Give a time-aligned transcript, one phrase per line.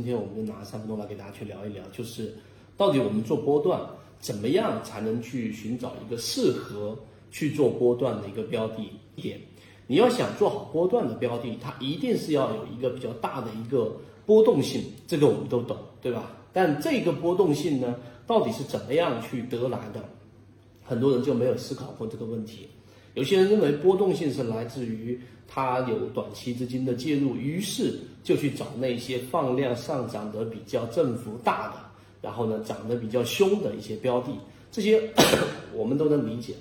[0.00, 2.34] 今天我们就拿三分钟来给大家去聊一聊，就是
[2.74, 3.78] 到底我们做波段
[4.18, 6.98] 怎么样才能去寻找一个适合
[7.30, 9.38] 去做波段的一个标的点？
[9.86, 13.94] 你要想做好波段的标的，它一定是要有一个比较大的一个
[14.24, 16.32] 波动性，这个我们都懂，对吧？
[16.50, 17.94] 但这个波动性呢，
[18.26, 20.02] 到底是怎么样去得来的？
[20.82, 22.68] 很多人就没有思考过这个问题。
[23.14, 31.74] 有些人认为波动性是来自于它有短期资金的介入，于是就去找那些放量上涨的比较振幅大的，
[32.22, 34.30] 然后呢涨得比较凶的一些标的，
[34.70, 35.02] 这些
[35.74, 36.54] 我们都能理解，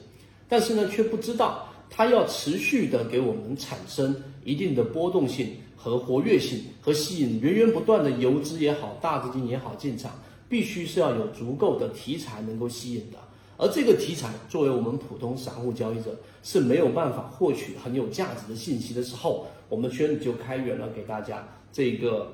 [0.48, 10.12] 但是呢却不知道它要持续的给我们产生一定的波动性和活跃性，和吸引源源不断的游资也好，大资金也好进场，
[10.50, 13.20] 必须是要有足够的题材能够吸引的。
[13.62, 22.32] 而这个题材作为我们普通散户交易者是没有办法获取很有价值的信息的时候，我们圈子就开源了给大家这个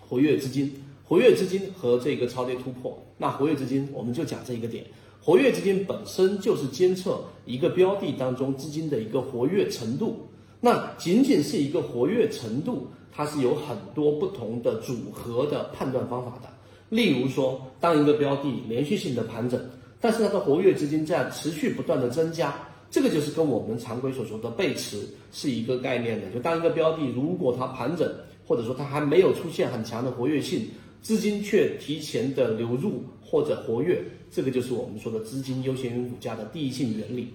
[0.00, 2.98] 活跃资金、活跃资金和这个超跌突破。
[3.18, 4.86] 那活跃资金我们就讲这一个点，
[5.22, 10.26] 活跃资金本身就是监测一个标的当中资金的一个活跃程度。
[10.62, 16.48] 那仅仅是一个活跃程度，它是有很多不同的组合的判断方法的。
[16.88, 19.60] 例如说，当一个标的连续性的盘整。
[20.04, 22.54] 但是它的活跃资金在持续不断的增加，
[22.90, 26.30] 这个就是跟我们常规所说的背驰是一个概念的。
[26.30, 28.06] 就当一个标的如果它盘整，
[28.46, 30.68] 或者说它还没有出现很强的活跃性，
[31.00, 37.30] 资金却提前的流入或者活跃，这个就是我们说的资金优先于股价的第一性原理。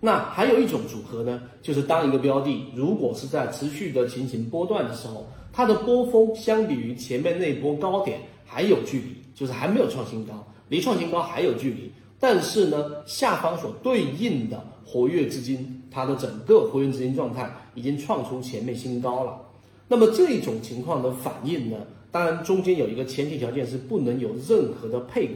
[0.00, 10.42] 那还有一种组合呢，就是当一个标的如果是在持续的进行波段的时候，它的波峰相比于前面那波高点还有距离，就是还没有创新高。
[10.68, 19.38] 离创新高还有距离，但是呢，下方所对应的活跃资金，它的整个活跃资金状态已经创出前面新高了。
[19.86, 21.76] 那么这种情况的反应呢，
[22.10, 25.34] 当然中间有一个前提条件是不能有任何的配股，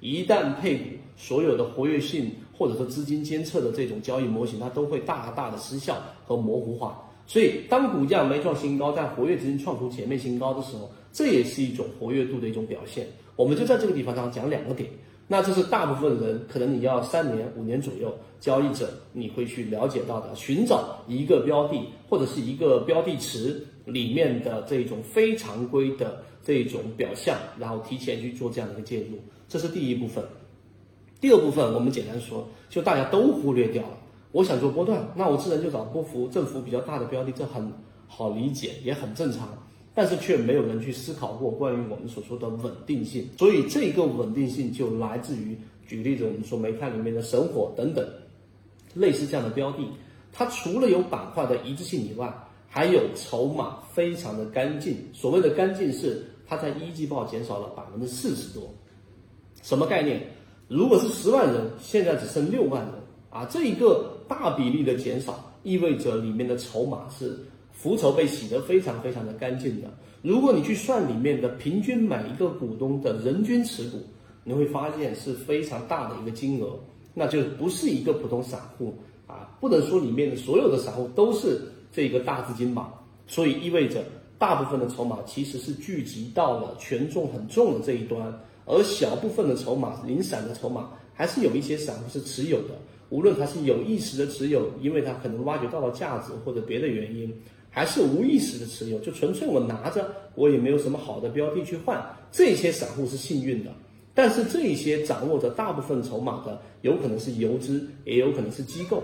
[0.00, 0.84] 一旦配股，
[1.16, 7.00] 所有的活跃性或者说资金监测的这种交易模型，它都会大大的失效和模糊化。
[7.26, 13.06] 所以当股价没创新高，但活跃资金创出前面新高的时候，这也是一种活跃度的一种表现。
[13.36, 14.88] 我们就在这个地方上讲两个点，
[15.26, 29.18] 那这是大部分人可能你要三年五年左右交易者你会去了解到的，寻找一个标的或者是一个标的池里面的这种非常规的这种表象，然后提前去做这样的一个介入，
[29.48, 30.22] 这是第一部分。
[31.20, 33.98] 第二部分我们简单说，就大家都忽略掉了。
[34.34, 37.72] 我想做波段，那我自然就找波幅振幅比较大的标的，这很
[38.08, 39.48] 好理解，也很正常。
[39.94, 45.56] 但是却没有人去思考过关于我们所说的稳定性，所以这个稳定性就来自于，
[45.86, 48.04] 举例子，我们说煤炭里面的神火等等，
[48.92, 49.86] 类似这样的标的，
[50.32, 52.28] 它除了有板块的一致性以外，
[52.68, 54.96] 还有筹码非常的干净。
[55.12, 58.68] 所谓的干净是它在一季报减少了百分之四十多，
[59.62, 60.20] 什么概念？
[60.66, 62.94] 如果是十万人，现在只剩六万人
[63.34, 67.36] 啊，这一个大比例的减少，意味着里面的筹码是。
[67.76, 69.88] 浮筹被洗得非常非常的干净的。
[70.22, 73.98] 如果你去算里面的平均每一个股东的人均持股，
[74.44, 76.78] 你会发现是非常大的一个金额，
[77.12, 78.94] 那就不是一个普通散户
[79.26, 81.60] 啊，不能说里面的所有的散户都是
[81.92, 82.94] 这个大资金吧。
[83.26, 84.04] 所以意味着
[84.38, 88.32] 大部分的筹码其实是聚集到了权重很重的这一端，
[88.66, 92.74] 而小部分的筹码零散的筹码还是有一些散户是持有的，
[93.10, 97.32] 无论他是有意识的持有，因为他可能挖掘到了价值或者别的原因。
[97.76, 102.00] 还是无意识的持有，就纯粹我拿着，我也没有什么好的标的去换。
[102.30, 103.72] 这些散户是幸运的，
[104.14, 109.02] 但是这些掌握着大部分筹码的，有可能是游资，也有可能是机构。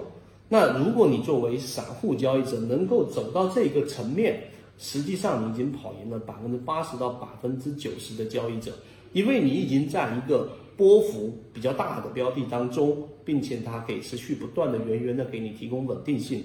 [0.49, 4.41] 那如果你作为散户交易者能够走到这个层面，
[4.81, 8.73] 实际上你已经跑赢了百分之八十到百分之九十的交易者，
[9.13, 16.43] 因为你已经在一个波幅比较大的标的当中，并且它可以持续不断的源源的给你提供稳定性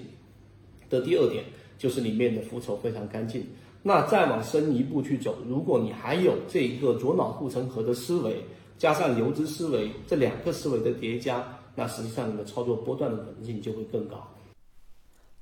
[0.88, 1.42] 的第二点。
[1.78, 3.44] 就是里面的浮筹非常干净，
[3.82, 8.42] 那再往深一步去走，如果你还有这一个左脑护城河的思维，
[8.78, 14.26] 加上游资思维这两个思维的叠加，那实际上你的操作波段的稳定性就会更高。